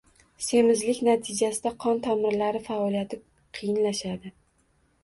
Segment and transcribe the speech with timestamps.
[0.45, 3.21] Semizlik natijasida qon tomirlari faoliyati
[3.61, 4.35] qiyinlashadi.